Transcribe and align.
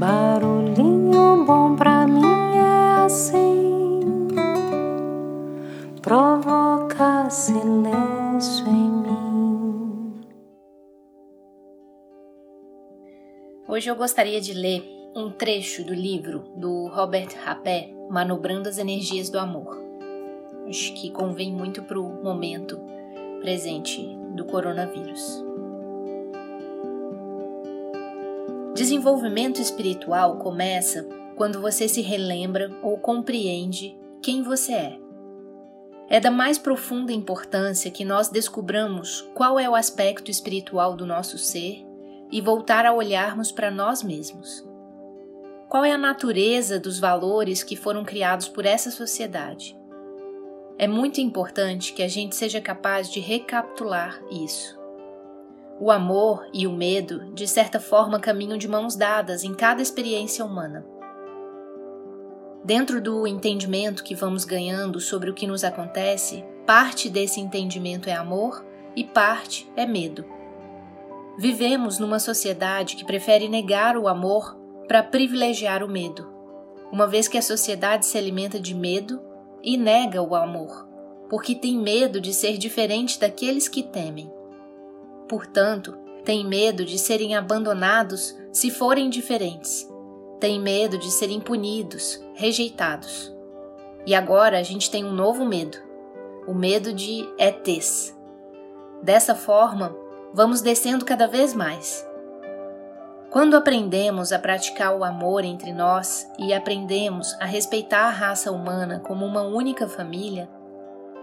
Barulhinho 0.00 1.44
bom 1.44 1.76
pra 1.76 2.06
mim 2.06 2.22
é 2.56 3.04
assim, 3.04 4.00
provoca 6.00 7.28
silêncio 7.28 8.66
em 8.66 8.90
mim. 8.90 10.24
Hoje 13.68 13.90
eu 13.90 13.94
gostaria 13.94 14.40
de 14.40 14.54
ler 14.54 14.82
um 15.14 15.30
trecho 15.30 15.84
do 15.84 15.92
livro 15.92 16.44
do 16.56 16.86
Robert 16.86 17.36
Rapé, 17.44 17.92
Manobrando 18.08 18.70
as 18.70 18.78
Energias 18.78 19.28
do 19.28 19.38
Amor. 19.38 19.76
Acho 20.66 20.94
que 20.94 21.10
convém 21.10 21.52
muito 21.52 21.82
para 21.82 22.00
o 22.00 22.24
momento 22.24 22.80
presente 23.42 24.00
do 24.34 24.46
coronavírus. 24.46 25.49
Desenvolvimento 28.80 29.60
espiritual 29.60 30.38
começa 30.38 31.06
quando 31.36 31.60
você 31.60 31.86
se 31.86 32.00
relembra 32.00 32.70
ou 32.82 32.96
compreende 32.96 33.94
quem 34.22 34.42
você 34.42 34.72
é. 34.72 34.98
É 36.08 36.18
da 36.18 36.30
mais 36.30 36.56
profunda 36.56 37.12
importância 37.12 37.90
que 37.90 38.06
nós 38.06 38.30
descubramos 38.30 39.20
qual 39.34 39.58
é 39.58 39.68
o 39.68 39.74
aspecto 39.74 40.30
espiritual 40.30 40.96
do 40.96 41.04
nosso 41.04 41.36
ser 41.36 41.84
e 42.32 42.40
voltar 42.40 42.86
a 42.86 42.94
olharmos 42.94 43.52
para 43.52 43.70
nós 43.70 44.02
mesmos. 44.02 44.66
Qual 45.68 45.84
é 45.84 45.92
a 45.92 45.98
natureza 45.98 46.80
dos 46.80 46.98
valores 46.98 47.62
que 47.62 47.76
foram 47.76 48.02
criados 48.02 48.48
por 48.48 48.64
essa 48.64 48.90
sociedade? 48.90 49.78
É 50.78 50.88
muito 50.88 51.20
importante 51.20 51.92
que 51.92 52.02
a 52.02 52.08
gente 52.08 52.34
seja 52.34 52.62
capaz 52.62 53.12
de 53.12 53.20
recapitular 53.20 54.18
isso. 54.30 54.79
O 55.80 55.90
amor 55.90 56.46
e 56.52 56.66
o 56.66 56.72
medo, 56.72 57.32
de 57.32 57.48
certa 57.48 57.80
forma, 57.80 58.20
caminham 58.20 58.58
de 58.58 58.68
mãos 58.68 58.94
dadas 58.94 59.42
em 59.42 59.54
cada 59.54 59.80
experiência 59.80 60.44
humana. 60.44 60.84
Dentro 62.62 63.00
do 63.00 63.26
entendimento 63.26 64.04
que 64.04 64.14
vamos 64.14 64.44
ganhando 64.44 65.00
sobre 65.00 65.30
o 65.30 65.34
que 65.34 65.46
nos 65.46 65.64
acontece, 65.64 66.44
parte 66.66 67.08
desse 67.08 67.40
entendimento 67.40 68.10
é 68.10 68.12
amor 68.12 68.62
e 68.94 69.02
parte 69.02 69.72
é 69.74 69.86
medo. 69.86 70.26
Vivemos 71.38 71.98
numa 71.98 72.18
sociedade 72.18 72.94
que 72.94 73.04
prefere 73.06 73.48
negar 73.48 73.96
o 73.96 74.06
amor 74.06 74.54
para 74.86 75.02
privilegiar 75.02 75.82
o 75.82 75.88
medo, 75.88 76.30
uma 76.92 77.06
vez 77.06 77.26
que 77.26 77.38
a 77.38 77.42
sociedade 77.42 78.04
se 78.04 78.18
alimenta 78.18 78.60
de 78.60 78.74
medo 78.74 79.18
e 79.62 79.78
nega 79.78 80.20
o 80.20 80.34
amor, 80.34 80.86
porque 81.30 81.54
tem 81.54 81.78
medo 81.78 82.20
de 82.20 82.34
ser 82.34 82.58
diferente 82.58 83.18
daqueles 83.18 83.66
que 83.66 83.82
temem. 83.82 84.30
Portanto, 85.30 85.96
têm 86.24 86.44
medo 86.44 86.84
de 86.84 86.98
serem 86.98 87.36
abandonados 87.36 88.36
se 88.52 88.68
forem 88.68 89.08
diferentes. 89.08 89.88
Têm 90.40 90.58
medo 90.58 90.98
de 90.98 91.08
serem 91.08 91.38
punidos, 91.38 92.20
rejeitados. 92.34 93.32
E 94.04 94.12
agora 94.12 94.58
a 94.58 94.62
gente 94.64 94.90
tem 94.90 95.04
um 95.04 95.12
novo 95.12 95.44
medo: 95.44 95.78
o 96.48 96.52
medo 96.52 96.92
de 96.92 97.28
ETs. 97.38 98.12
Dessa 99.04 99.36
forma, 99.36 99.96
vamos 100.34 100.62
descendo 100.62 101.04
cada 101.04 101.28
vez 101.28 101.54
mais. 101.54 102.04
Quando 103.30 103.56
aprendemos 103.56 104.32
a 104.32 104.38
praticar 104.40 104.96
o 104.96 105.04
amor 105.04 105.44
entre 105.44 105.72
nós 105.72 106.28
e 106.40 106.52
aprendemos 106.52 107.36
a 107.38 107.44
respeitar 107.44 108.06
a 108.06 108.10
raça 108.10 108.50
humana 108.50 108.98
como 108.98 109.24
uma 109.24 109.42
única 109.42 109.86
família, 109.86 110.50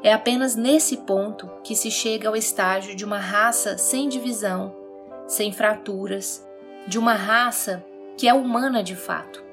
é 0.03 0.13
apenas 0.13 0.55
nesse 0.55 0.97
ponto 0.97 1.49
que 1.63 1.75
se 1.75 1.89
chega 1.89 2.29
ao 2.29 2.35
estágio 2.35 2.95
de 2.95 3.03
uma 3.03 3.19
raça 3.19 3.77
sem 3.77 4.07
divisão, 4.07 4.75
sem 5.27 5.51
fraturas, 5.51 6.47
de 6.87 6.97
uma 6.99 7.13
raça 7.13 7.83
que 8.15 8.27
é 8.27 8.33
humana 8.33 8.83
de 8.83 8.95
fato. 8.95 9.43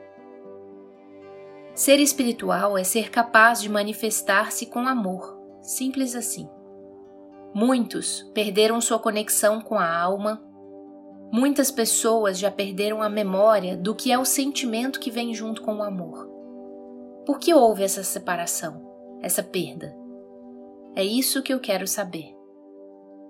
Ser 1.74 1.98
espiritual 1.98 2.78
é 2.78 2.84
ser 2.84 3.10
capaz 3.10 3.60
de 3.60 3.68
manifestar-se 3.68 4.66
com 4.66 4.86
amor, 4.86 5.36
simples 5.60 6.14
assim. 6.14 6.48
Muitos 7.52 8.22
perderam 8.32 8.80
sua 8.80 8.98
conexão 8.98 9.60
com 9.60 9.76
a 9.76 9.96
alma, 9.96 10.42
muitas 11.32 11.70
pessoas 11.70 12.38
já 12.38 12.50
perderam 12.50 13.02
a 13.02 13.08
memória 13.08 13.76
do 13.76 13.94
que 13.94 14.12
é 14.12 14.18
o 14.18 14.24
sentimento 14.24 15.00
que 15.00 15.10
vem 15.10 15.34
junto 15.34 15.62
com 15.62 15.76
o 15.76 15.82
amor. 15.82 16.28
Por 17.26 17.38
que 17.38 17.52
houve 17.52 17.82
essa 17.82 18.04
separação, 18.04 18.80
essa 19.20 19.42
perda? 19.42 20.03
É 20.96 21.04
isso 21.04 21.42
que 21.42 21.52
eu 21.52 21.58
quero 21.58 21.86
saber. 21.86 22.34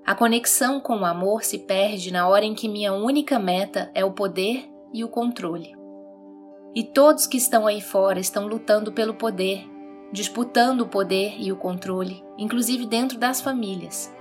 A 0.07 0.15
conexão 0.15 0.81
com 0.81 0.99
o 0.99 1.05
amor 1.07 1.45
se 1.45 1.61
perde 1.61 2.13
na 2.13 2.29
hora 2.29 2.45
em 2.45 2.55
que 2.55 2.69
minha 2.69 2.93
única 2.93 3.39
meta 3.39 3.91
é 3.95 4.05
o 4.05 4.13
poder 4.13 4.69
e 4.93 5.03
o 5.03 5.09
controle. 5.09 5.75
E 6.75 6.85
todos 6.85 7.27
que 7.27 7.39
estão 7.39 7.67
aí 7.67 7.81
fora 7.81 8.21
estão 8.21 8.47
lutando 8.47 8.93
pelo 8.93 9.15
poder, 9.15 9.65
disputando 10.13 10.83
o 10.83 10.89
poder 10.89 11.37
e 11.39 11.51
o 11.51 11.57
controle, 11.57 12.23
inclusive 12.37 12.85
dentro 12.85 13.19
das 13.19 13.41
famílias. 13.41 14.15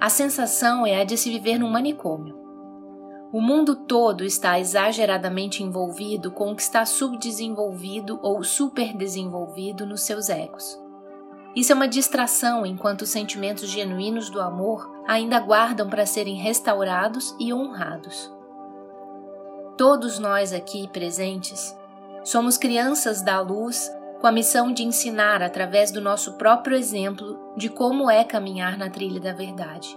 A 0.00 0.08
sensação 0.08 0.86
é 0.86 1.02
a 1.02 1.04
de 1.04 1.18
se 1.18 1.30
viver 1.30 1.58
num 1.58 1.68
manicômio. 1.68 2.34
O 3.30 3.42
mundo 3.42 3.76
todo 3.76 4.24
está 4.24 4.58
exageradamente 4.58 5.62
envolvido 5.62 6.30
com 6.30 6.52
o 6.52 6.56
que 6.56 6.62
está 6.62 6.86
subdesenvolvido 6.86 8.18
ou 8.22 8.42
superdesenvolvido 8.42 9.84
nos 9.84 10.02
seus 10.02 10.30
egos. 10.30 10.83
Isso 11.54 11.70
é 11.70 11.74
uma 11.74 11.86
distração 11.86 12.66
enquanto 12.66 13.02
os 13.02 13.10
sentimentos 13.10 13.68
genuínos 13.68 14.28
do 14.28 14.40
amor 14.40 14.90
ainda 15.06 15.36
aguardam 15.36 15.88
para 15.88 16.04
serem 16.04 16.34
restaurados 16.34 17.34
e 17.38 17.52
honrados. 17.52 18.32
Todos 19.76 20.18
nós 20.18 20.52
aqui 20.52 20.88
presentes 20.88 21.76
somos 22.24 22.56
crianças 22.56 23.22
da 23.22 23.40
luz 23.40 23.90
com 24.20 24.26
a 24.26 24.32
missão 24.32 24.72
de 24.72 24.82
ensinar 24.82 25.42
através 25.42 25.90
do 25.90 26.00
nosso 26.00 26.34
próprio 26.34 26.76
exemplo 26.76 27.52
de 27.56 27.68
como 27.68 28.10
é 28.10 28.24
caminhar 28.24 28.78
na 28.78 28.88
trilha 28.88 29.20
da 29.20 29.32
verdade. 29.32 29.96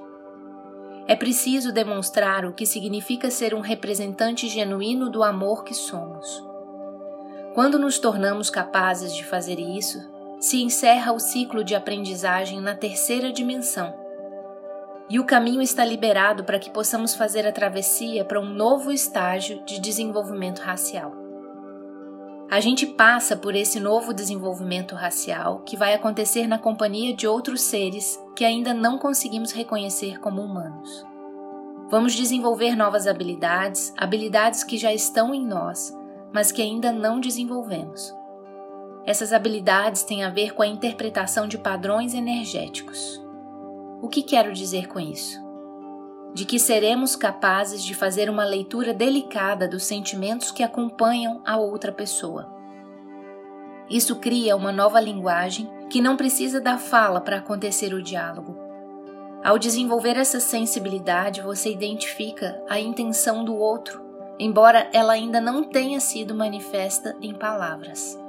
É 1.07 1.15
preciso 1.15 1.71
demonstrar 1.71 2.45
o 2.45 2.51
que 2.51 2.65
significa 2.65 3.31
ser 3.31 3.53
um 3.53 3.61
representante 3.61 4.49
genuíno 4.49 5.09
do 5.09 5.23
amor 5.23 5.63
que 5.63 5.73
somos. 5.73 6.43
Quando 7.53 7.79
nos 7.79 7.97
tornamos 7.97 8.49
capazes 8.49 9.15
de 9.15 9.23
fazer 9.23 9.57
isso, 9.59 10.16
se 10.39 10.61
encerra 10.61 11.11
o 11.11 11.19
ciclo 11.19 11.63
de 11.63 11.75
aprendizagem 11.75 12.61
na 12.61 12.75
terceira 12.75 13.31
dimensão. 13.31 13.93
E 15.09 15.19
o 15.19 15.25
caminho 15.25 15.61
está 15.61 15.85
liberado 15.85 16.43
para 16.43 16.59
que 16.59 16.69
possamos 16.69 17.15
fazer 17.15 17.47
a 17.47 17.51
travessia 17.51 18.25
para 18.25 18.39
um 18.39 18.45
novo 18.45 18.91
estágio 18.91 19.63
de 19.65 19.79
desenvolvimento 19.79 20.59
racial. 20.59 21.13
A 22.49 22.59
gente 22.59 22.85
passa 22.85 23.35
por 23.35 23.55
esse 23.55 23.79
novo 23.79 24.13
desenvolvimento 24.13 24.95
racial 24.95 25.63
que 25.65 25.75
vai 25.75 25.93
acontecer 25.93 26.47
na 26.47 26.57
companhia 26.57 27.13
de 27.13 27.27
outros 27.27 27.61
seres 27.61 28.17
que 28.35 28.45
ainda 28.45 28.73
não 28.73 28.97
conseguimos 28.97 29.51
reconhecer 29.51 30.19
como 30.19 30.41
humanos. 30.41 31.05
Vamos 31.89 32.13
desenvolver 32.13 32.75
novas 32.75 33.07
habilidades, 33.07 33.93
habilidades 33.97 34.63
que 34.63 34.77
já 34.77 34.93
estão 34.93 35.33
em 35.33 35.45
nós, 35.45 35.93
mas 36.33 36.51
que 36.51 36.61
ainda 36.61 36.91
não 36.91 37.19
desenvolvemos. 37.19 38.16
Essas 39.07 39.31
habilidades 39.31 40.03
têm 40.03 40.25
a 40.25 40.29
ver 40.29 40.53
com 40.53 40.61
a 40.61 40.67
interpretação 40.67 41.47
de 41.47 41.57
padrões 41.57 42.13
energéticos. 42.13 43.25
O 44.01 44.09
que 44.09 44.21
quero 44.21 44.51
dizer 44.51 44.89
com 44.89 44.99
isso? 44.99 45.41
De 46.33 46.43
que 46.43 46.59
seremos 46.59 47.15
capazes 47.15 47.81
de 47.81 47.93
fazer 47.93 48.29
uma 48.29 48.43
leitura 48.43 48.93
delicada 48.93 49.65
dos 49.65 49.85
sentimentos 49.85 50.51
que 50.51 50.61
acompanham 50.61 51.41
a 51.45 51.55
outra 51.55 51.89
pessoa. 51.89 52.53
Isso 53.89 54.17
cria 54.17 54.57
uma 54.57 54.73
nova 54.73 54.99
linguagem 54.99 55.69
que 55.89 56.01
não 56.01 56.17
precisa 56.17 56.59
da 56.59 56.77
fala 56.77 57.21
para 57.21 57.37
acontecer 57.37 57.93
o 57.93 58.03
diálogo. 58.03 58.57
Ao 59.41 59.57
desenvolver 59.57 60.17
essa 60.17 60.41
sensibilidade, 60.41 61.39
você 61.39 61.71
identifica 61.71 62.61
a 62.67 62.77
intenção 62.77 63.45
do 63.45 63.55
outro, 63.55 64.03
embora 64.37 64.89
ela 64.91 65.13
ainda 65.13 65.39
não 65.39 65.63
tenha 65.63 66.01
sido 66.01 66.35
manifesta 66.35 67.15
em 67.21 67.33
palavras. 67.33 68.26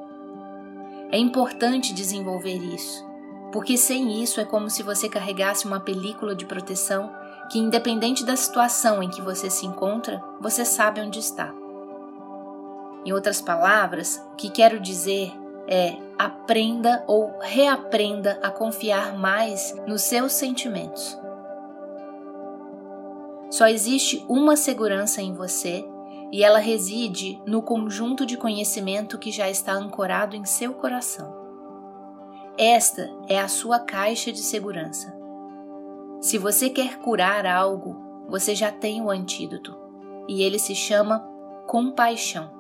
É 1.11 1.19
importante 1.19 1.95
desenvolver 1.95 2.57
isso, 2.57 3.07
porque 3.51 3.77
sem 3.79 4.23
isso 4.23 4.41
é 4.41 4.45
como 4.45 4.69
se 4.69 4.83
você 4.83 5.09
carregasse 5.09 5.67
uma 5.67 5.81
película 5.81 6.35
de 6.35 6.45
proteção 6.45 7.11
que, 7.51 7.59
independente 7.59 8.25
da 8.25 8.37
situação 8.37 9.03
em 9.03 9.09
que 9.09 9.23
você 9.23 9.49
se 9.49 9.65
encontra, 9.65 10.23
você 10.41 10.65
sabe 10.65 11.01
onde 11.01 11.19
está. 11.19 11.55
Em 13.07 13.13
outras 13.13 13.41
palavras, 13.41 14.23
o 14.33 14.37
que 14.37 14.51
quero 14.51 14.79
dizer 14.79 15.33
é 15.67 15.97
aprenda 16.19 17.05
ou 17.07 17.39
reaprenda 17.41 18.39
a 18.43 18.51
confiar 18.51 19.17
mais 19.17 19.75
nos 19.87 20.03
seus 20.03 20.33
sentimentos. 20.33 21.17
Só 23.51 23.67
existe 23.67 24.25
uma 24.29 24.57
segurança 24.57 25.23
em 25.23 25.33
você 25.33 25.89
e 26.31 26.45
ela 26.45 26.59
reside 26.59 27.41
no 27.47 27.63
conjunto 27.63 28.27
de 28.27 28.37
conhecimento 28.37 29.19
que 29.19 29.31
já 29.31 29.49
está 29.49 29.73
ancorado 29.73 30.37
em 30.37 30.45
seu 30.45 30.75
coração. 30.75 31.35
Esta 32.57 33.09
é 33.29 33.41
a 33.41 33.49
sua 33.49 33.79
caixa 33.79 34.33
de 34.33 34.41
segurança. 34.41 35.17
Se 36.21 36.37
você 36.37 36.69
quer 36.69 36.99
curar 36.99 37.47
algo, 37.47 37.97
você 38.29 38.55
já 38.55 38.71
tem 38.71 39.01
o 39.01 39.11
antídoto, 39.11 39.77
e 40.29 40.43
ele 40.43 40.59
se 40.59 40.75
chama 40.75 41.21
compaixão. 41.67 42.51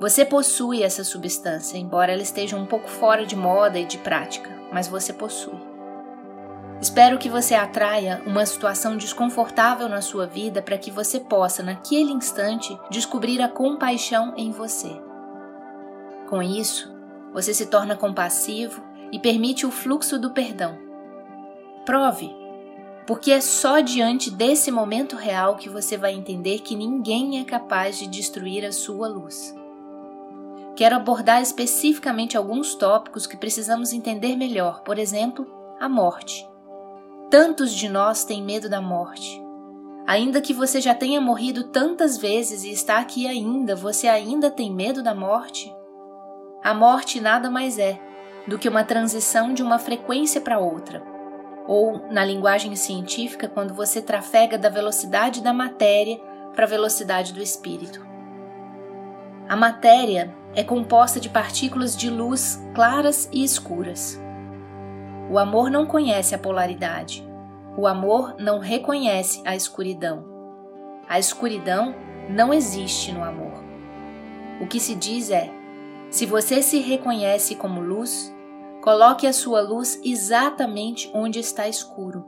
Você 0.00 0.24
possui 0.24 0.82
essa 0.82 1.04
substância, 1.04 1.78
embora 1.78 2.12
ela 2.12 2.22
esteja 2.22 2.56
um 2.56 2.66
pouco 2.66 2.88
fora 2.88 3.24
de 3.24 3.36
moda 3.36 3.78
e 3.78 3.84
de 3.84 3.98
prática, 3.98 4.50
mas 4.72 4.88
você 4.88 5.12
possui. 5.12 5.73
Espero 6.84 7.16
que 7.16 7.30
você 7.30 7.54
atraia 7.54 8.22
uma 8.26 8.44
situação 8.44 8.94
desconfortável 8.94 9.88
na 9.88 10.02
sua 10.02 10.26
vida 10.26 10.60
para 10.60 10.76
que 10.76 10.90
você 10.90 11.18
possa, 11.18 11.62
naquele 11.62 12.12
instante, 12.12 12.78
descobrir 12.90 13.40
a 13.40 13.48
compaixão 13.48 14.34
em 14.36 14.50
você. 14.50 14.90
Com 16.28 16.42
isso, 16.42 16.94
você 17.32 17.54
se 17.54 17.64
torna 17.70 17.96
compassivo 17.96 18.82
e 19.10 19.18
permite 19.18 19.64
o 19.64 19.70
fluxo 19.70 20.18
do 20.18 20.32
perdão. 20.32 20.78
Prove, 21.86 22.30
porque 23.06 23.32
é 23.32 23.40
só 23.40 23.80
diante 23.80 24.30
desse 24.30 24.70
momento 24.70 25.16
real 25.16 25.56
que 25.56 25.70
você 25.70 25.96
vai 25.96 26.12
entender 26.12 26.58
que 26.58 26.76
ninguém 26.76 27.40
é 27.40 27.44
capaz 27.44 27.98
de 27.98 28.06
destruir 28.06 28.62
a 28.62 28.72
sua 28.72 29.08
luz. 29.08 29.54
Quero 30.76 30.96
abordar 30.96 31.40
especificamente 31.40 32.36
alguns 32.36 32.74
tópicos 32.74 33.26
que 33.26 33.38
precisamos 33.38 33.94
entender 33.94 34.36
melhor, 34.36 34.82
por 34.82 34.98
exemplo, 34.98 35.50
a 35.80 35.88
morte. 35.88 36.46
Tantos 37.34 37.74
de 37.74 37.88
nós 37.88 38.24
têm 38.24 38.40
medo 38.40 38.68
da 38.68 38.80
morte. 38.80 39.42
Ainda 40.06 40.40
que 40.40 40.54
você 40.54 40.80
já 40.80 40.94
tenha 40.94 41.20
morrido 41.20 41.64
tantas 41.64 42.16
vezes 42.16 42.62
e 42.62 42.70
está 42.70 42.98
aqui 42.98 43.26
ainda, 43.26 43.74
você 43.74 44.06
ainda 44.06 44.52
tem 44.52 44.72
medo 44.72 45.02
da 45.02 45.16
morte? 45.16 45.74
A 46.62 46.72
morte 46.72 47.20
nada 47.20 47.50
mais 47.50 47.76
é 47.76 47.98
do 48.46 48.56
que 48.56 48.68
uma 48.68 48.84
transição 48.84 49.52
de 49.52 49.64
uma 49.64 49.80
frequência 49.80 50.40
para 50.40 50.60
outra. 50.60 51.02
Ou, 51.66 52.06
na 52.08 52.24
linguagem 52.24 52.76
científica, 52.76 53.48
quando 53.48 53.74
você 53.74 54.00
trafega 54.00 54.56
da 54.56 54.68
velocidade 54.68 55.42
da 55.42 55.52
matéria 55.52 56.20
para 56.54 56.66
a 56.66 56.68
velocidade 56.68 57.32
do 57.32 57.42
espírito. 57.42 58.06
A 59.48 59.56
matéria 59.56 60.32
é 60.54 60.62
composta 60.62 61.18
de 61.18 61.28
partículas 61.28 61.96
de 61.96 62.08
luz 62.08 62.62
claras 62.76 63.28
e 63.32 63.42
escuras. 63.42 64.22
O 65.34 65.38
amor 65.40 65.68
não 65.68 65.84
conhece 65.84 66.32
a 66.32 66.38
polaridade. 66.38 67.28
O 67.76 67.88
amor 67.88 68.36
não 68.38 68.60
reconhece 68.60 69.42
a 69.44 69.56
escuridão. 69.56 70.24
A 71.08 71.18
escuridão 71.18 71.92
não 72.30 72.54
existe 72.54 73.10
no 73.10 73.24
amor. 73.24 73.52
O 74.60 74.68
que 74.68 74.78
se 74.78 74.94
diz 74.94 75.30
é: 75.30 75.50
se 76.08 76.24
você 76.24 76.62
se 76.62 76.78
reconhece 76.78 77.56
como 77.56 77.80
luz, 77.80 78.32
coloque 78.80 79.26
a 79.26 79.32
sua 79.32 79.60
luz 79.60 80.00
exatamente 80.04 81.10
onde 81.12 81.40
está 81.40 81.66
escuro. 81.66 82.24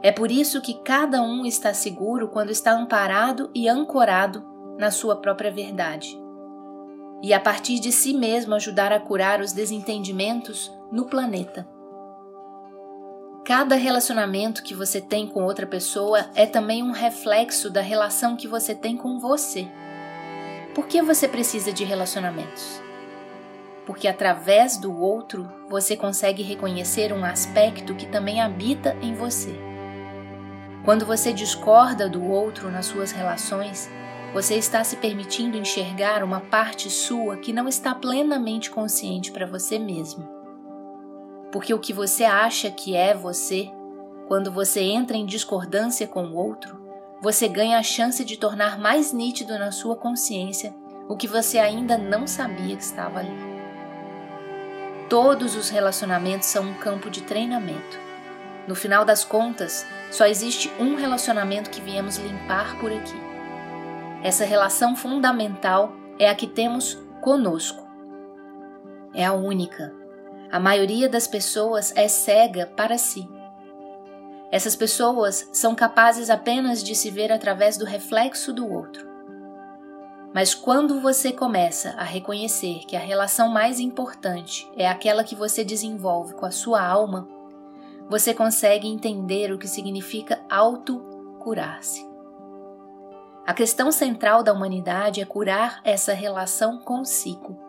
É 0.00 0.12
por 0.12 0.30
isso 0.30 0.62
que 0.62 0.74
cada 0.84 1.20
um 1.20 1.44
está 1.44 1.74
seguro 1.74 2.28
quando 2.28 2.50
está 2.50 2.70
amparado 2.70 3.50
e 3.52 3.68
ancorado 3.68 4.46
na 4.78 4.92
sua 4.92 5.16
própria 5.16 5.50
verdade 5.50 6.16
e 7.20 7.34
a 7.34 7.40
partir 7.40 7.80
de 7.80 7.90
si 7.90 8.14
mesmo 8.14 8.54
ajudar 8.54 8.92
a 8.92 9.00
curar 9.00 9.40
os 9.40 9.52
desentendimentos 9.52 10.72
no 10.92 11.06
planeta. 11.06 11.66
Cada 13.46 13.76
relacionamento 13.76 14.60
que 14.60 14.74
você 14.74 15.00
tem 15.00 15.24
com 15.24 15.44
outra 15.44 15.68
pessoa 15.68 16.28
é 16.34 16.46
também 16.46 16.82
um 16.82 16.90
reflexo 16.90 17.70
da 17.70 17.80
relação 17.80 18.34
que 18.34 18.48
você 18.48 18.74
tem 18.74 18.96
com 18.96 19.20
você. 19.20 19.68
Por 20.74 20.88
que 20.88 21.00
você 21.00 21.28
precisa 21.28 21.72
de 21.72 21.84
relacionamentos? 21.84 22.82
Porque 23.86 24.08
através 24.08 24.76
do 24.76 25.00
outro 25.00 25.48
você 25.68 25.96
consegue 25.96 26.42
reconhecer 26.42 27.12
um 27.12 27.24
aspecto 27.24 27.94
que 27.94 28.06
também 28.06 28.40
habita 28.40 28.96
em 29.00 29.14
você. 29.14 29.54
Quando 30.84 31.06
você 31.06 31.32
discorda 31.32 32.08
do 32.08 32.24
outro 32.24 32.68
nas 32.68 32.86
suas 32.86 33.12
relações, 33.12 33.88
você 34.34 34.56
está 34.56 34.82
se 34.82 34.96
permitindo 34.96 35.56
enxergar 35.56 36.24
uma 36.24 36.40
parte 36.40 36.90
sua 36.90 37.36
que 37.36 37.52
não 37.52 37.68
está 37.68 37.94
plenamente 37.94 38.72
consciente 38.72 39.30
para 39.30 39.46
você 39.46 39.78
mesmo. 39.78 40.35
Porque 41.50 41.72
o 41.72 41.78
que 41.78 41.92
você 41.92 42.24
acha 42.24 42.70
que 42.70 42.94
é 42.94 43.14
você, 43.14 43.70
quando 44.28 44.50
você 44.50 44.80
entra 44.80 45.16
em 45.16 45.26
discordância 45.26 46.06
com 46.06 46.26
o 46.26 46.34
outro, 46.34 46.80
você 47.22 47.48
ganha 47.48 47.78
a 47.78 47.82
chance 47.82 48.24
de 48.24 48.36
tornar 48.36 48.78
mais 48.78 49.12
nítido 49.12 49.58
na 49.58 49.72
sua 49.72 49.96
consciência 49.96 50.74
o 51.08 51.16
que 51.16 51.28
você 51.28 51.58
ainda 51.58 51.96
não 51.96 52.26
sabia 52.26 52.76
que 52.76 52.82
estava 52.82 53.20
ali. 53.20 53.56
Todos 55.08 55.54
os 55.54 55.68
relacionamentos 55.68 56.48
são 56.48 56.64
um 56.64 56.74
campo 56.74 57.08
de 57.08 57.22
treinamento. 57.22 57.98
No 58.66 58.74
final 58.74 59.04
das 59.04 59.24
contas, 59.24 59.86
só 60.10 60.26
existe 60.26 60.72
um 60.80 60.96
relacionamento 60.96 61.70
que 61.70 61.80
viemos 61.80 62.16
limpar 62.16 62.76
por 62.80 62.92
aqui 62.92 63.26
essa 64.26 64.44
relação 64.44 64.96
fundamental 64.96 65.92
é 66.18 66.28
a 66.28 66.34
que 66.34 66.48
temos 66.48 66.94
conosco. 67.20 67.86
É 69.14 69.24
a 69.24 69.32
única. 69.32 69.94
A 70.50 70.60
maioria 70.60 71.08
das 71.08 71.26
pessoas 71.26 71.92
é 71.96 72.06
cega 72.08 72.66
para 72.76 72.96
si. 72.96 73.28
Essas 74.50 74.76
pessoas 74.76 75.48
são 75.52 75.74
capazes 75.74 76.30
apenas 76.30 76.82
de 76.82 76.94
se 76.94 77.10
ver 77.10 77.32
através 77.32 77.76
do 77.76 77.84
reflexo 77.84 78.52
do 78.52 78.70
outro. 78.72 79.06
Mas 80.32 80.54
quando 80.54 81.00
você 81.00 81.32
começa 81.32 81.90
a 81.96 82.04
reconhecer 82.04 82.80
que 82.86 82.94
a 82.94 83.00
relação 83.00 83.48
mais 83.48 83.80
importante 83.80 84.70
é 84.76 84.86
aquela 84.86 85.24
que 85.24 85.34
você 85.34 85.64
desenvolve 85.64 86.34
com 86.34 86.46
a 86.46 86.50
sua 86.50 86.86
alma, 86.86 87.26
você 88.08 88.32
consegue 88.32 88.86
entender 88.86 89.52
o 89.52 89.58
que 89.58 89.66
significa 89.66 90.40
auto-curar-se. 90.48 92.06
A 93.44 93.54
questão 93.54 93.90
central 93.90 94.42
da 94.42 94.52
humanidade 94.52 95.20
é 95.20 95.24
curar 95.24 95.80
essa 95.84 96.12
relação 96.12 96.78
consigo. 96.78 97.65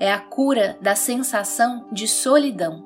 É 0.00 0.10
a 0.12 0.18
cura 0.18 0.76
da 0.80 0.96
sensação 0.96 1.86
de 1.92 2.08
solidão. 2.08 2.82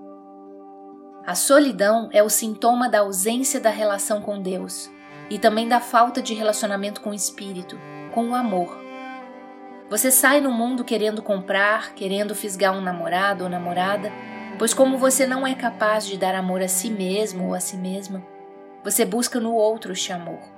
A 1.24 1.34
solidão 1.34 2.10
é 2.12 2.22
o 2.22 2.28
sintoma 2.28 2.88
da 2.88 2.98
ausência 2.98 3.60
da 3.60 3.70
relação 3.70 4.20
com 4.20 4.42
Deus 4.42 4.90
e 5.30 5.38
também 5.38 5.68
da 5.68 5.80
falta 5.80 6.20
de 6.20 6.34
relacionamento 6.34 7.00
com 7.00 7.10
o 7.10 7.14
espírito, 7.14 7.78
com 8.12 8.30
o 8.30 8.34
amor. 8.34 8.76
Você 9.88 10.10
sai 10.10 10.40
no 10.40 10.50
mundo 10.50 10.84
querendo 10.84 11.22
comprar, 11.22 11.94
querendo 11.94 12.34
fisgar 12.34 12.76
um 12.76 12.82
namorado 12.82 13.44
ou 13.44 13.50
namorada, 13.50 14.10
pois, 14.58 14.74
como 14.74 14.98
você 14.98 15.26
não 15.26 15.46
é 15.46 15.54
capaz 15.54 16.04
de 16.04 16.18
dar 16.18 16.34
amor 16.34 16.60
a 16.60 16.68
si 16.68 16.90
mesmo 16.90 17.46
ou 17.46 17.54
a 17.54 17.60
si 17.60 17.76
mesma, 17.76 18.22
você 18.82 19.04
busca 19.04 19.38
no 19.38 19.54
outro 19.54 19.92
este 19.92 20.12
amor 20.12 20.54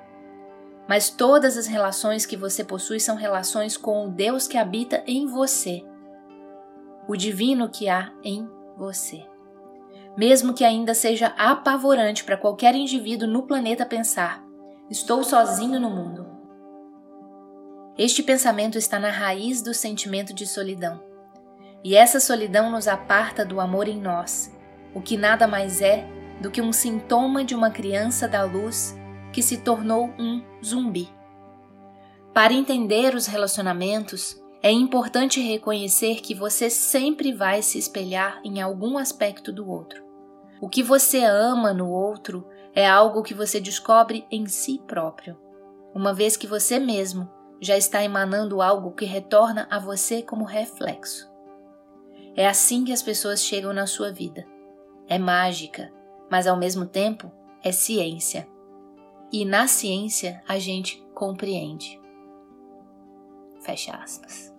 mas 0.88 1.11
todas 1.11 1.56
as 1.56 1.67
relações 1.67 2.25
que 2.25 2.37
você 2.37 2.62
possui 2.62 3.00
são 3.00 3.17
relações 3.17 3.76
com 3.76 4.06
o 4.06 4.11
Deus 4.11 4.47
que 4.47 4.56
habita 4.56 5.03
em 5.06 5.27
você, 5.27 5.84
o 7.08 7.17
divino 7.17 7.69
que 7.69 7.89
há 7.89 8.13
em 8.22 8.48
você. 8.77 9.25
Mesmo 10.17 10.55
que 10.55 10.65
ainda 10.65 10.94
seja 10.94 11.29
apavorante 11.36 12.25
para 12.25 12.36
qualquer 12.36 12.75
indivíduo 12.75 13.29
no 13.29 13.43
planeta 13.43 13.84
pensar: 13.84 14.43
estou 14.91 15.22
sozinho 15.22 15.79
no 15.79 15.91
mundo. 15.91 16.27
Este 17.98 18.22
pensamento 18.22 18.77
está 18.77 18.98
na 18.98 19.10
raiz 19.10 19.63
do 19.63 19.72
sentimento 19.72 20.34
de 20.34 20.46
solidão. 20.46 21.03
E 21.82 21.94
essa 21.94 22.20
solidão 22.20 22.70
nos 22.70 22.89
aparta 22.89 23.44
do 23.44 23.60
amor 23.60 23.89
em 23.89 24.01
nós, 24.01 24.53
o 24.94 25.01
que 25.01 25.17
nada 25.17 25.46
mais 25.46 25.81
é 25.81 26.06
do 26.41 26.51
que 26.51 26.60
um 26.60 26.72
sintoma 26.72 27.44
de 27.44 27.55
uma 27.55 27.70
criança 27.70 28.29
da 28.29 28.43
luz 28.43 28.96
que 29.32 29.43
se 29.43 29.58
tornou 29.58 30.10
um 30.19 30.43
zumbi. 30.65 31.08
Para 32.34 32.53
entender 32.53 33.15
os 33.15 33.27
relacionamentos, 33.27 34.39
é 34.63 34.70
importante 34.70 35.41
reconhecer 35.41 36.20
que 36.20 36.34
você 36.34 36.69
sempre 36.70 37.32
vai 37.32 37.63
se 37.63 37.79
espelhar 37.79 38.41
em 38.44 38.60
algum 38.60 38.98
aspecto 38.98 39.53
do 39.53 39.69
outro. 39.69 40.05
O 40.60 40.69
que 40.69 40.82
você 40.82 41.25
ama 41.25 41.72
no 41.72 41.91
outro 41.91 42.46
é 42.75 42.89
algo 42.89 43.22
que 43.22 43.34
você 43.34 43.60
descobre 43.60 44.27
em 44.31 44.46
si 44.46 44.81
próprio, 44.86 45.39
uma 45.94 46.13
vez 46.13 46.36
que 46.36 46.46
você 46.46 46.79
mesmo 46.79 47.29
já 47.60 47.77
está 47.77 48.03
emanando 48.03 48.60
algo 48.60 48.93
que 48.93 49.05
retorna 49.05 49.67
a 49.70 49.79
você 49.79 50.22
como 50.22 50.44
reflexo. 50.44 51.31
É 52.34 52.46
assim 52.46 52.84
que 52.84 52.93
as 52.93 53.03
pessoas 53.03 53.43
chegam 53.43 53.72
na 53.72 53.86
sua 53.86 54.13
vida. 54.13 54.46
É 55.08 55.19
mágica, 55.19 55.93
mas 56.31 56.46
ao 56.46 56.56
mesmo 56.56 56.84
tempo 56.84 57.31
é 57.63 57.72
ciência 57.72 58.46
e 59.32 59.44
na 59.44 59.67
ciência 59.67 60.43
a 60.46 60.58
gente 60.58 61.05
compreende. 61.15 62.01
Fecha 63.67 63.96
aspas. 63.96 64.55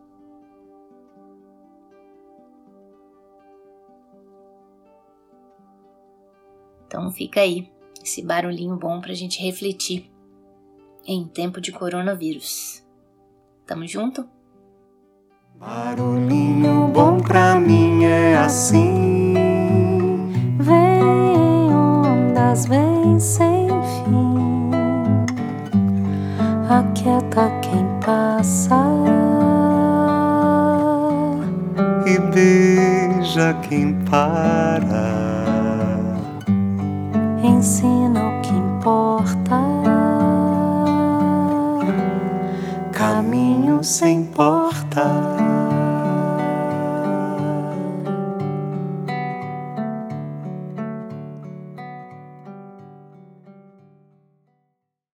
Então 6.86 7.10
fica 7.14 7.40
aí 7.40 7.72
esse 8.04 8.22
barulhinho 8.22 8.76
bom 8.76 9.00
para 9.00 9.14
a 9.14 9.16
gente 9.16 9.42
refletir 9.42 10.12
em 11.06 11.26
tempo 11.26 11.62
de 11.62 11.72
coronavírus. 11.72 12.86
Tamo 13.66 13.88
junto? 13.88 14.28
Barulhinho 15.56 16.90
bom 16.90 17.22
pra 17.22 17.58
mim 17.58 18.04
é 18.04 18.36
assim. 18.36 19.34
Vem 20.60 21.74
ondas, 21.74 22.66
vem 22.66 23.18
sem 23.22 23.68
fim 23.70 24.18
aquieta 26.70 27.50
Ensina 37.48 38.28
o 38.28 38.42
que 38.42 38.52
importa. 38.52 39.62
Caminho 42.92 43.82
sem 43.82 44.26
porta. 44.26 45.37